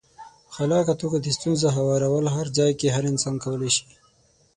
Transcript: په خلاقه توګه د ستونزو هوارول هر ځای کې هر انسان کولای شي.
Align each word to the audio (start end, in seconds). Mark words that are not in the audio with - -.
په 0.47 0.51
خلاقه 0.57 0.93
توګه 1.01 1.17
د 1.21 1.27
ستونزو 1.37 1.67
هوارول 1.77 2.25
هر 2.35 2.47
ځای 2.57 2.71
کې 2.79 2.87
هر 2.95 3.03
انسان 3.11 3.35
کولای 3.43 3.71
شي. 3.75 3.85